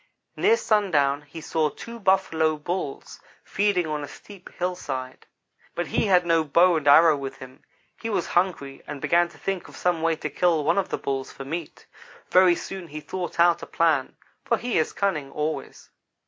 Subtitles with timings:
[0.35, 5.27] "Near sundown he saw two Buffalo Bulls feeding on a steep hillside;
[5.75, 7.61] but he had no bow and arrow with him.
[8.01, 10.97] He was hungry, and began to think of some way to kill one of the
[10.97, 11.85] Bulls for meat.
[12.31, 15.91] Very soon he thought out a plan, for he is cunning always.